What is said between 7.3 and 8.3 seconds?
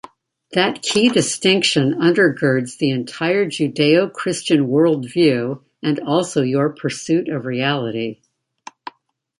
reality.